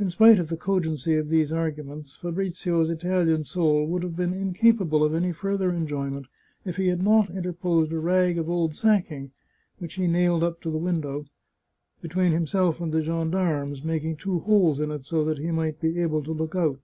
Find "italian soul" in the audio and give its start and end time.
2.88-3.84